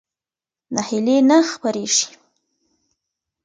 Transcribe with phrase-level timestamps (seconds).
[0.75, 2.05] ناهیلي نه خپرېږي.